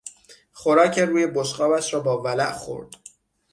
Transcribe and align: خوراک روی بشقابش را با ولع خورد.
خوراک 0.53 0.99
روی 0.99 1.27
بشقابش 1.27 1.93
را 1.93 1.99
با 1.99 2.21
ولع 2.21 2.51
خورد. 2.51 2.87